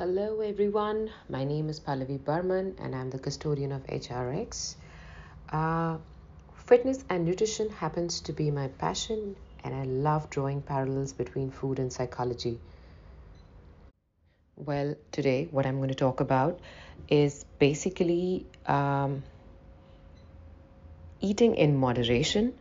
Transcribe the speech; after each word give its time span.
Hello, 0.00 0.40
everyone. 0.40 1.10
My 1.28 1.44
name 1.44 1.68
is 1.68 1.78
Pallavi 1.78 2.24
Barman, 2.24 2.74
and 2.78 2.96
I'm 2.96 3.10
the 3.10 3.18
custodian 3.18 3.70
of 3.70 3.86
HRX. 3.86 4.76
Uh, 5.52 5.98
fitness 6.54 7.04
and 7.10 7.26
nutrition 7.26 7.68
happens 7.68 8.22
to 8.22 8.32
be 8.32 8.50
my 8.50 8.68
passion, 8.68 9.36
and 9.62 9.74
I 9.74 9.82
love 9.82 10.30
drawing 10.30 10.62
parallels 10.62 11.12
between 11.12 11.50
food 11.50 11.78
and 11.78 11.92
psychology. 11.92 12.58
Well, 14.56 14.94
today, 15.12 15.48
what 15.50 15.66
I'm 15.66 15.76
going 15.76 15.90
to 15.90 15.94
talk 15.94 16.20
about 16.20 16.60
is 17.06 17.44
basically 17.58 18.46
um, 18.64 19.22
eating 21.20 21.56
in 21.56 21.76
moderation 21.76 22.54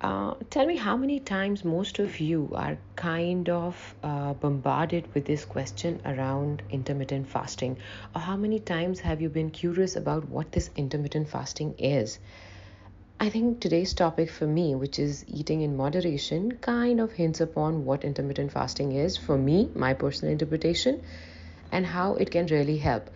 uh, 0.00 0.34
tell 0.48 0.64
me 0.64 0.76
how 0.76 0.96
many 0.96 1.20
times 1.20 1.62
most 1.62 1.98
of 1.98 2.20
you 2.20 2.50
are 2.54 2.78
kind 2.96 3.50
of 3.50 3.94
uh, 4.02 4.32
bombarded 4.32 5.12
with 5.14 5.26
this 5.26 5.44
question 5.44 6.00
around 6.06 6.62
intermittent 6.70 7.28
fasting, 7.28 7.76
or 8.14 8.22
how 8.22 8.36
many 8.36 8.58
times 8.58 9.00
have 9.00 9.20
you 9.20 9.28
been 9.28 9.50
curious 9.50 9.96
about 9.96 10.26
what 10.28 10.52
this 10.52 10.70
intermittent 10.74 11.28
fasting 11.28 11.74
is? 11.78 12.18
I 13.18 13.28
think 13.28 13.60
today's 13.60 13.92
topic 13.92 14.30
for 14.30 14.46
me, 14.46 14.74
which 14.74 14.98
is 14.98 15.26
eating 15.28 15.60
in 15.60 15.76
moderation, 15.76 16.52
kind 16.52 16.98
of 16.98 17.12
hints 17.12 17.42
upon 17.42 17.84
what 17.84 18.02
intermittent 18.02 18.52
fasting 18.52 18.92
is 18.92 19.18
for 19.18 19.36
me, 19.36 19.70
my 19.74 19.92
personal 19.92 20.32
interpretation, 20.32 21.02
and 21.70 21.84
how 21.84 22.14
it 22.14 22.30
can 22.30 22.46
really 22.46 22.78
help. 22.78 23.10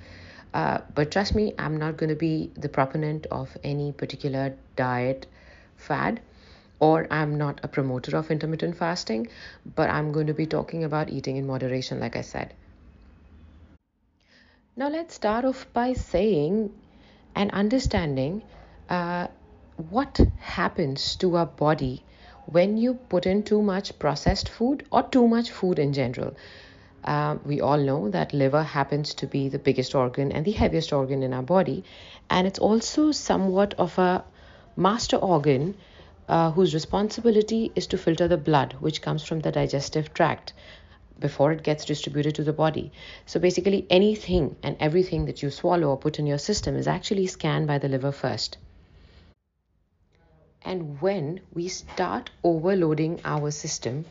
Uh, 0.52 0.80
but 0.94 1.10
trust 1.10 1.34
me, 1.34 1.54
I'm 1.58 1.78
not 1.78 1.96
going 1.96 2.10
to 2.10 2.16
be 2.16 2.52
the 2.54 2.68
proponent 2.68 3.26
of 3.30 3.56
any 3.64 3.92
particular 3.92 4.54
diet 4.76 5.26
fad 5.76 6.20
or 6.80 7.06
I'm 7.10 7.36
not 7.36 7.60
a 7.62 7.68
promoter 7.68 8.16
of 8.16 8.30
intermittent 8.30 8.76
fasting, 8.76 9.28
but 9.74 9.90
I'm 9.90 10.12
going 10.12 10.26
to 10.26 10.34
be 10.34 10.46
talking 10.46 10.84
about 10.84 11.10
eating 11.10 11.36
in 11.36 11.46
moderation, 11.46 12.00
like 12.00 12.16
I 12.16 12.22
said. 12.22 12.54
Now, 14.76 14.88
let's 14.88 15.14
start 15.14 15.44
off 15.44 15.66
by 15.72 15.92
saying 15.92 16.72
and 17.34 17.50
understanding 17.52 18.42
uh, 18.88 19.28
what 19.90 20.20
happens 20.38 21.16
to 21.16 21.36
our 21.36 21.46
body 21.46 22.04
when 22.46 22.76
you 22.76 22.94
put 22.94 23.26
in 23.26 23.42
too 23.42 23.62
much 23.62 23.98
processed 23.98 24.48
food 24.48 24.84
or 24.90 25.02
too 25.02 25.26
much 25.28 25.50
food 25.50 25.78
in 25.78 25.92
general. 25.92 26.34
Uh, 27.04 27.36
we 27.44 27.60
all 27.60 27.78
know 27.78 28.10
that 28.10 28.32
liver 28.32 28.62
happens 28.62 29.14
to 29.14 29.26
be 29.26 29.48
the 29.48 29.58
biggest 29.58 29.94
organ 29.94 30.32
and 30.32 30.44
the 30.44 30.52
heaviest 30.52 30.92
organ 30.92 31.22
in 31.22 31.32
our 31.32 31.42
body, 31.42 31.84
and 32.30 32.46
it's 32.46 32.58
also 32.58 33.12
somewhat 33.12 33.74
of 33.74 33.98
a 33.98 34.24
master 34.76 35.16
organ 35.16 35.76
uh, 36.28 36.50
whose 36.52 36.74
responsibility 36.74 37.72
is 37.74 37.86
to 37.86 37.98
filter 37.98 38.28
the 38.28 38.36
blood 38.36 38.74
which 38.80 39.02
comes 39.02 39.24
from 39.24 39.40
the 39.40 39.52
digestive 39.52 40.12
tract 40.14 40.52
before 41.18 41.52
it 41.52 41.62
gets 41.62 41.84
distributed 41.84 42.34
to 42.34 42.44
the 42.44 42.52
body. 42.52 42.90
So 43.26 43.38
basically, 43.38 43.86
anything 43.90 44.56
and 44.62 44.76
everything 44.80 45.26
that 45.26 45.42
you 45.42 45.50
swallow 45.50 45.88
or 45.88 45.96
put 45.96 46.18
in 46.18 46.26
your 46.26 46.38
system 46.38 46.76
is 46.76 46.88
actually 46.88 47.26
scanned 47.26 47.66
by 47.66 47.78
the 47.78 47.88
liver 47.88 48.12
first. 48.12 48.58
And 50.62 51.00
when 51.00 51.40
we 51.52 51.68
start 51.68 52.30
overloading 52.42 53.20
our 53.24 53.50
system 53.50 54.06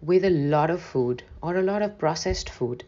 with 0.00 0.24
a 0.24 0.30
lot 0.30 0.70
of 0.70 0.80
food 0.80 1.24
or 1.42 1.56
a 1.56 1.62
lot 1.62 1.82
of 1.82 1.98
processed 1.98 2.48
food, 2.48 2.84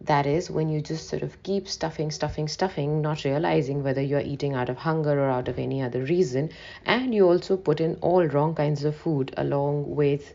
that 0.00 0.26
is 0.26 0.50
when 0.50 0.68
you 0.68 0.80
just 0.80 1.08
sort 1.08 1.22
of 1.22 1.42
keep 1.42 1.66
stuffing, 1.66 2.10
stuffing, 2.10 2.46
stuffing, 2.48 3.00
not 3.00 3.24
realizing 3.24 3.82
whether 3.82 4.02
you're 4.02 4.20
eating 4.20 4.54
out 4.54 4.68
of 4.68 4.76
hunger 4.76 5.18
or 5.18 5.30
out 5.30 5.48
of 5.48 5.58
any 5.58 5.82
other 5.82 6.02
reason. 6.04 6.50
And 6.84 7.14
you 7.14 7.26
also 7.26 7.56
put 7.56 7.80
in 7.80 7.96
all 8.02 8.26
wrong 8.26 8.54
kinds 8.54 8.84
of 8.84 8.96
food 8.96 9.32
along 9.36 9.94
with 9.94 10.34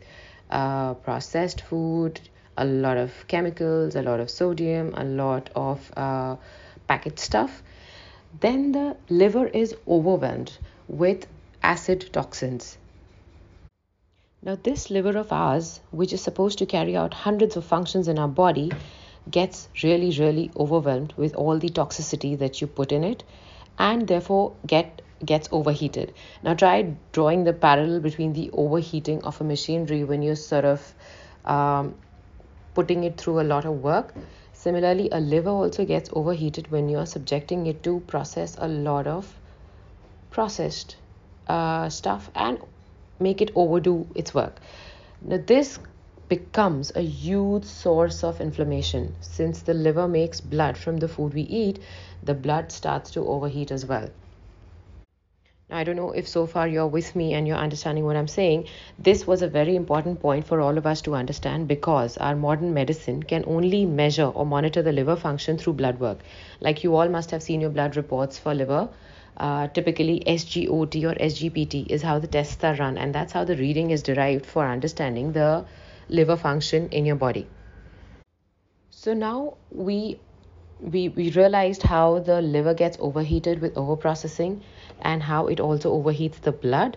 uh, 0.50 0.94
processed 0.94 1.60
food, 1.60 2.20
a 2.56 2.64
lot 2.64 2.96
of 2.96 3.12
chemicals, 3.28 3.94
a 3.94 4.02
lot 4.02 4.18
of 4.18 4.28
sodium, 4.28 4.92
a 4.96 5.04
lot 5.04 5.50
of 5.54 5.92
uh, 5.96 6.36
packet 6.88 7.18
stuff. 7.18 7.62
Then 8.40 8.72
the 8.72 8.96
liver 9.08 9.46
is 9.46 9.74
overwhelmed 9.86 10.56
with 10.88 11.26
acid 11.62 12.10
toxins. 12.12 12.76
Now, 14.42 14.58
this 14.62 14.90
liver 14.90 15.18
of 15.18 15.32
ours, 15.32 15.80
which 15.90 16.12
is 16.12 16.22
supposed 16.22 16.58
to 16.58 16.66
carry 16.66 16.96
out 16.96 17.12
hundreds 17.12 17.56
of 17.56 17.64
functions 17.64 18.08
in 18.08 18.18
our 18.18 18.28
body, 18.28 18.72
gets 19.30 19.68
really, 19.82 20.10
really 20.18 20.50
overwhelmed 20.56 21.12
with 21.16 21.34
all 21.34 21.58
the 21.58 21.68
toxicity 21.68 22.38
that 22.38 22.60
you 22.60 22.66
put 22.66 22.92
in 22.92 23.04
it 23.04 23.24
and 23.78 24.06
therefore 24.06 24.52
get 24.66 25.02
gets 25.24 25.48
overheated. 25.52 26.14
Now 26.42 26.54
try 26.54 26.94
drawing 27.12 27.44
the 27.44 27.52
parallel 27.52 28.00
between 28.00 28.32
the 28.32 28.50
overheating 28.52 29.22
of 29.22 29.40
a 29.40 29.44
machinery 29.44 30.04
when 30.04 30.22
you're 30.22 30.36
sort 30.36 30.64
of 30.64 30.94
um, 31.44 31.94
putting 32.74 33.04
it 33.04 33.18
through 33.18 33.40
a 33.40 33.46
lot 33.52 33.64
of 33.64 33.82
work. 33.82 34.14
Similarly, 34.52 35.08
a 35.10 35.20
liver 35.20 35.50
also 35.50 35.84
gets 35.84 36.10
overheated 36.12 36.70
when 36.70 36.88
you're 36.88 37.06
subjecting 37.06 37.66
it 37.66 37.82
to 37.82 38.00
process 38.00 38.56
a 38.58 38.68
lot 38.68 39.06
of 39.06 39.38
processed 40.30 40.96
uh, 41.48 41.88
stuff 41.88 42.30
and 42.34 42.58
make 43.18 43.40
it 43.40 43.50
overdo 43.54 44.06
its 44.14 44.34
work. 44.34 44.60
Now, 45.22 45.40
this 45.46 45.78
becomes 46.30 46.92
a 46.94 47.02
huge 47.02 47.64
source 47.64 48.24
of 48.24 48.40
inflammation. 48.40 49.14
Since 49.20 49.62
the 49.62 49.74
liver 49.74 50.08
makes 50.08 50.40
blood 50.40 50.78
from 50.78 50.96
the 50.96 51.08
food 51.08 51.34
we 51.34 51.42
eat, 51.42 51.80
the 52.22 52.34
blood 52.34 52.72
starts 52.72 53.10
to 53.10 53.26
overheat 53.26 53.70
as 53.70 53.84
well. 53.84 54.08
I 55.72 55.84
don't 55.84 55.96
know 55.96 56.12
if 56.12 56.28
so 56.28 56.46
far 56.46 56.66
you're 56.68 56.86
with 56.86 57.16
me 57.16 57.34
and 57.34 57.46
you're 57.48 57.56
understanding 57.56 58.04
what 58.04 58.16
I'm 58.16 58.28
saying. 58.28 58.66
This 58.98 59.26
was 59.26 59.42
a 59.42 59.48
very 59.48 59.74
important 59.74 60.20
point 60.20 60.46
for 60.46 60.60
all 60.60 60.78
of 60.78 60.86
us 60.86 61.00
to 61.02 61.14
understand 61.14 61.68
because 61.68 62.16
our 62.18 62.36
modern 62.36 62.74
medicine 62.74 63.22
can 63.24 63.44
only 63.46 63.84
measure 63.84 64.26
or 64.26 64.46
monitor 64.46 64.82
the 64.82 64.92
liver 64.92 65.16
function 65.16 65.58
through 65.58 65.74
blood 65.74 66.00
work. 66.00 66.18
Like 66.60 66.84
you 66.84 66.96
all 66.96 67.08
must 67.08 67.30
have 67.32 67.42
seen 67.42 67.60
your 67.60 67.70
blood 67.70 67.96
reports 67.96 68.38
for 68.38 68.54
liver. 68.54 68.88
Uh, 69.36 69.68
typically, 69.68 70.22
SGOT 70.26 71.04
or 71.04 71.14
SGPT 71.14 71.86
is 71.88 72.02
how 72.02 72.18
the 72.18 72.26
tests 72.26 72.62
are 72.62 72.74
run, 72.74 72.98
and 72.98 73.14
that's 73.14 73.32
how 73.32 73.44
the 73.44 73.56
reading 73.56 73.90
is 73.90 74.02
derived 74.02 74.46
for 74.46 74.66
understanding 74.66 75.32
the 75.32 75.64
liver 76.10 76.36
function 76.36 76.88
in 76.90 77.06
your 77.06 77.16
body. 77.16 77.46
So 78.90 79.14
now 79.14 79.56
we 79.70 80.20
we, 80.80 81.08
we 81.08 81.30
realized 81.30 81.82
how 81.82 82.20
the 82.20 82.40
liver 82.42 82.74
gets 82.74 82.96
overheated 83.00 83.60
with 83.60 83.74
overprocessing 83.74 84.62
and 85.02 85.22
how 85.22 85.46
it 85.46 85.60
also 85.60 85.92
overheats 85.92 86.40
the 86.40 86.52
blood. 86.52 86.96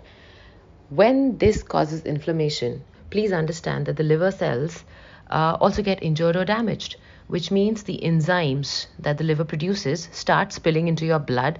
When 0.89 1.37
this 1.37 1.63
causes 1.63 2.03
inflammation, 2.03 2.83
please 3.09 3.31
understand 3.33 3.85
that 3.85 3.97
the 3.97 4.03
liver 4.03 4.31
cells 4.31 4.85
uh, 5.29 5.57
also 5.59 5.81
get 5.81 6.01
injured 6.01 6.35
or 6.35 6.45
damaged, 6.45 6.95
which 7.27 7.51
means 7.51 7.83
the 7.83 7.99
enzymes 8.03 8.87
that 8.99 9.17
the 9.17 9.23
liver 9.23 9.43
produces 9.43 10.09
start 10.11 10.53
spilling 10.53 10.87
into 10.87 11.05
your 11.05 11.19
blood, 11.19 11.59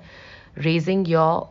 raising 0.56 1.06
your 1.06 1.50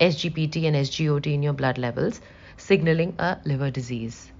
SGPT 0.00 0.64
and 0.66 0.76
SGOT 0.76 1.26
in 1.32 1.42
your 1.42 1.54
blood 1.54 1.78
levels, 1.78 2.20
signaling 2.56 3.14
a 3.18 3.38
liver 3.44 3.70
disease. 3.70 4.30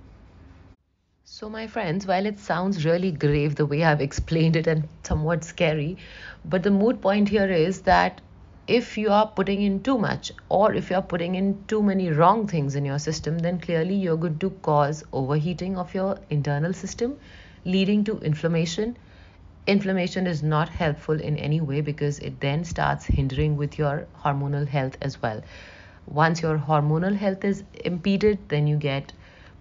So, 1.28 1.50
my 1.50 1.66
friends, 1.66 2.06
while 2.06 2.25
it 2.25 2.38
sounds 2.38 2.84
really 2.84 3.10
grave 3.10 3.56
the 3.56 3.66
way 3.66 3.82
I've 3.82 4.00
explained 4.00 4.54
it 4.54 4.69
and 4.69 4.88
somewhat 5.03 5.42
scary, 5.42 5.97
but 6.44 6.62
the 6.62 6.70
moot 6.70 7.00
point 7.00 7.31
here 7.31 7.50
is 7.50 7.81
that 7.81 8.20
if 8.69 8.97
you 8.97 9.10
are 9.10 9.26
putting 9.26 9.60
in 9.60 9.82
too 9.82 9.98
much 9.98 10.31
or 10.48 10.72
if 10.72 10.88
you 10.88 10.94
are 10.94 11.03
putting 11.03 11.34
in 11.34 11.65
too 11.66 11.82
many 11.82 12.10
wrong 12.10 12.47
things 12.47 12.76
in 12.76 12.84
your 12.84 13.00
system, 13.00 13.41
then 13.41 13.59
clearly 13.59 13.97
you're 13.97 14.16
going 14.16 14.38
to 14.38 14.50
cause 14.62 15.03
overheating 15.12 15.76
of 15.76 15.92
your 15.92 16.16
internal 16.31 16.72
system, 16.72 17.19
leading 17.65 18.04
to 18.04 18.20
inflammation. 18.20 18.97
Inflammation 19.66 20.28
is 20.28 20.44
not 20.44 20.69
helpful 20.69 21.20
in 21.20 21.36
any 21.38 21.60
way 21.60 21.81
because 21.81 22.20
it 22.20 22.38
then 22.38 22.62
starts 22.62 23.04
hindering 23.04 23.56
with 23.56 23.76
your 23.78 24.06
hormonal 24.25 24.69
health 24.69 24.97
as 25.03 25.20
well. 25.20 25.42
Once 26.06 26.41
your 26.41 26.56
hormonal 26.56 27.16
health 27.16 27.44
is 27.44 27.65
impeded, 27.84 28.38
then 28.48 28.69
you 28.69 28.76
get 28.76 29.12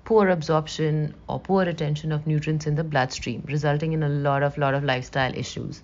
poor 0.06 0.30
absorption 0.30 1.14
or 1.28 1.40
poor 1.40 1.66
retention 1.66 2.12
of 2.12 2.26
nutrients 2.28 2.68
in 2.68 2.76
the 2.76 2.84
bloodstream, 2.84 3.44
resulting 3.48 3.94
in 3.94 4.04
a 4.04 4.10
lot 4.10 4.44
of 4.44 4.58
lot 4.58 4.74
of 4.74 4.84
lifestyle 4.84 5.36
issues. 5.36 5.82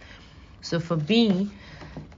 So 0.61 0.79
for 0.79 0.97
me, 0.97 1.49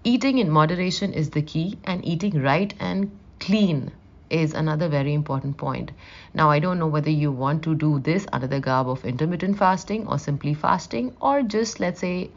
eating 0.03 0.37
in 0.37 0.49
moderation 0.49 1.13
is 1.13 1.29
the 1.29 1.41
key, 1.41 1.77
and 1.85 2.05
eating 2.05 2.41
right 2.41 2.73
and 2.79 3.09
clean 3.39 3.91
is 4.29 4.53
another 4.53 4.89
very 4.89 5.13
important 5.13 5.57
point. 5.57 5.91
Now, 6.33 6.49
I 6.49 6.59
don't 6.59 6.79
know 6.79 6.87
whether 6.87 7.09
you 7.09 7.31
want 7.31 7.63
to 7.63 7.75
do 7.75 7.99
this 7.99 8.25
under 8.33 8.47
the 8.47 8.59
garb 8.59 8.89
of 8.89 9.05
intermittent 9.05 9.57
fasting 9.57 10.07
or 10.07 10.19
simply 10.19 10.53
fasting 10.53 11.15
or 11.21 11.41
just, 11.43 11.79
let's 11.79 12.01
say, 12.01 12.31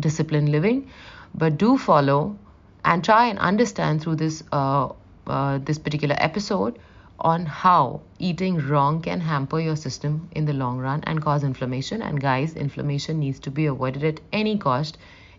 disciplined 0.00 0.48
living, 0.48 0.90
but 1.34 1.58
do 1.58 1.76
follow 1.78 2.36
and 2.84 3.04
try 3.04 3.26
and 3.26 3.38
understand 3.38 4.02
through 4.02 4.16
this 4.16 4.42
uh, 4.52 4.88
uh, 5.26 5.58
this 5.58 5.78
particular 5.78 6.16
episode 6.18 6.78
on 7.18 7.46
how 7.46 8.00
eating 8.18 8.58
wrong 8.68 9.00
can 9.00 9.20
hamper 9.20 9.60
your 9.60 9.76
system 9.76 10.28
in 10.32 10.44
the 10.44 10.52
long 10.52 10.78
run 10.78 11.02
and 11.04 11.22
cause 11.22 11.44
inflammation. 11.44 12.02
And 12.02 12.20
guys, 12.20 12.54
inflammation 12.54 13.18
needs 13.18 13.40
to 13.40 13.50
be 13.50 13.66
avoided 13.66 14.04
at 14.04 14.20
any 14.32 14.58
cost 14.58 14.98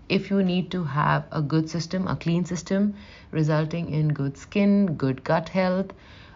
if 0.09 0.29
you 0.29 0.41
need 0.41 0.71
to 0.71 0.83
have 0.83 1.25
a 1.31 1.41
good 1.41 1.69
system, 1.69 2.07
a 2.07 2.15
clean 2.15 2.45
system, 2.45 2.95
resulting 3.31 3.91
in 3.91 4.09
good 4.09 4.37
skin, 4.37 4.95
good 4.95 5.23
gut 5.23 5.49
health, 5.49 5.91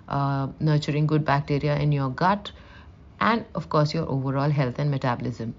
uh, 0.10 0.48
nurturing 0.60 1.08
good 1.08 1.24
bacteria 1.24 1.78
in 1.78 1.92
your 1.92 2.10
gut, 2.10 2.52
and 3.20 3.46
of 3.56 3.70
course, 3.70 3.94
your 3.94 4.08
overall 4.10 4.50
health 4.50 4.78
and 4.78 4.92
metabolism. 4.92 5.56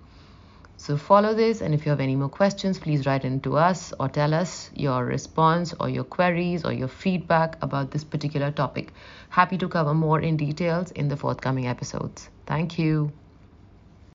So 0.83 0.97
follow 0.97 1.33
this, 1.33 1.61
and 1.61 1.75
if 1.75 1.87
you 1.87 1.91
have 1.91 2.01
any 2.01 2.17
more 2.17 2.29
questions, 2.29 2.77
please 2.77 3.07
write 3.07 3.25
in 3.25 3.39
to 3.43 3.57
us 3.57 3.93
or 4.01 4.09
tell 4.09 4.35
us 4.35 4.69
your 4.75 5.05
response 5.05 5.73
or 5.79 5.89
your 5.89 6.03
queries 6.03 6.65
or 6.65 6.73
your 6.73 6.89
feedback 6.89 7.57
about 7.63 7.93
this 7.93 8.03
particular 8.03 8.51
topic. 8.51 8.93
Happy 9.29 9.57
to 9.59 9.69
cover 9.69 9.95
more 9.95 10.21
in 10.21 10.37
details 10.37 10.91
in 10.91 11.07
the 11.07 11.17
forthcoming 11.17 11.69
episodes. 11.69 12.31
Thank 12.47 12.81
you. 12.81 13.13